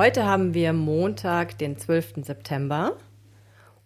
[0.00, 2.24] Heute haben wir Montag, den 12.
[2.24, 2.96] September.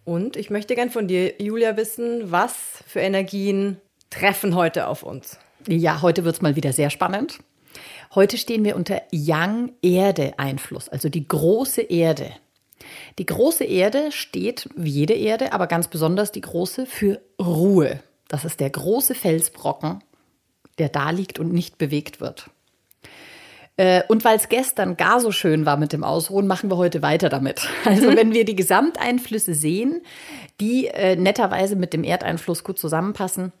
[0.05, 2.55] Und ich möchte gern von dir, Julia, wissen, was
[2.87, 3.81] für Energien
[4.11, 5.37] treffen heute auf uns?
[5.67, 7.39] Ja, heute wird's mal wieder sehr spannend.
[8.15, 12.31] Heute stehen wir unter Yang-Erde-Einfluss, also die große Erde.
[13.19, 17.99] Die große Erde steht, wie jede Erde, aber ganz besonders die große, für Ruhe.
[18.29, 20.01] Das ist der große Felsbrocken,
[20.77, 22.49] der da liegt und nicht bewegt wird.
[23.77, 27.01] Äh, und weil es gestern gar so schön war mit dem Ausruhen, machen wir heute
[27.01, 27.67] weiter damit.
[27.85, 30.01] Also wenn wir die Gesamteinflüsse sehen,
[30.59, 33.51] die äh, netterweise mit dem Erdeinfluss gut zusammenpassen,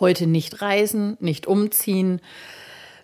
[0.00, 2.20] heute nicht reisen, nicht umziehen,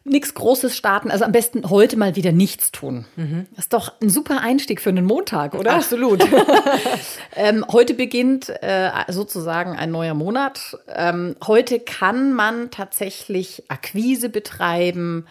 [0.05, 1.11] nichts Großes starten.
[1.11, 3.07] Also am besten heute mal wieder nichts tun.
[3.17, 3.47] Mhm.
[3.57, 5.75] Das ist doch ein super Einstieg für einen Montag, oder?
[5.75, 6.25] Absolut.
[7.37, 10.79] ähm, heute beginnt äh, sozusagen ein neuer Monat.
[10.95, 15.27] Ähm, heute kann man tatsächlich Akquise betreiben.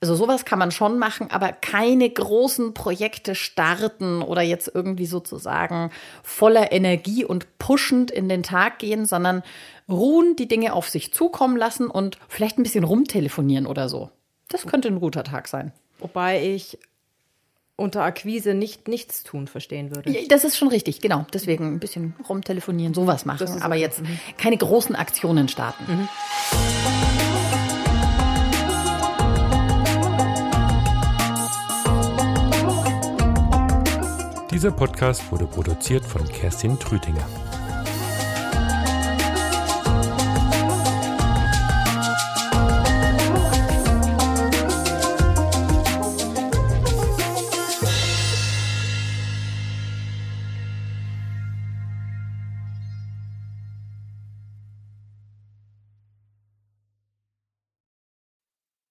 [0.00, 5.90] Also sowas kann man schon machen, aber keine großen Projekte starten oder jetzt irgendwie sozusagen
[6.22, 9.42] voller Energie und pushend in den Tag gehen, sondern
[9.88, 14.10] ruhen, die Dinge auf sich zukommen lassen und vielleicht ein bisschen rumtelefonieren oder so.
[14.48, 15.72] Das könnte ein guter Tag sein.
[15.98, 16.78] Wobei ich
[17.74, 20.14] unter Akquise nicht nichts tun verstehen würde.
[20.28, 21.26] Das ist schon richtig, genau.
[21.32, 23.62] Deswegen ein bisschen rumtelefonieren, sowas machen.
[23.62, 23.82] Aber okay.
[23.82, 24.02] jetzt
[24.36, 25.84] keine großen Aktionen starten.
[25.86, 27.17] Mhm.
[34.58, 37.24] Dieser Podcast wurde produziert von Kerstin Trütinger.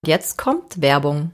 [0.06, 1.34] Jetzt kommt Werbung.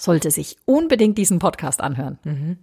[0.00, 2.18] sollte sich unbedingt diesen Podcast anhören.
[2.24, 2.58] Mhm.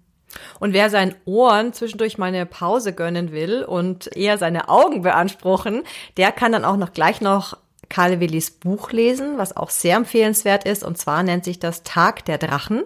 [0.59, 5.83] Und wer seinen Ohren zwischendurch mal eine Pause gönnen will und eher seine Augen beanspruchen,
[6.17, 7.57] der kann dann auch noch gleich noch
[7.89, 10.83] Karl Willis Buch lesen, was auch sehr empfehlenswert ist.
[10.83, 12.83] Und zwar nennt sich das Tag der Drachen.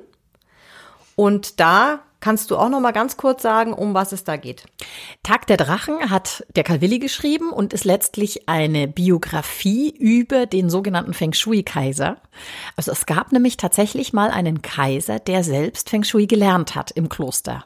[1.16, 4.66] Und da Kannst du auch noch mal ganz kurz sagen, um was es da geht?
[5.24, 11.14] Tag der Drachen hat der Calvilli geschrieben und ist letztlich eine Biografie über den sogenannten
[11.14, 12.18] Feng Shui-Kaiser.
[12.76, 17.10] Also es gab nämlich tatsächlich mal einen Kaiser, der selbst Feng Shui gelernt hat im
[17.10, 17.66] Kloster.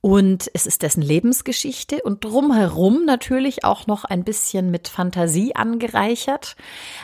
[0.00, 6.56] Und es ist dessen Lebensgeschichte und drumherum natürlich auch noch ein bisschen mit Fantasie angereichert.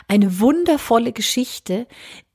[0.07, 1.87] Eine wundervolle Geschichte,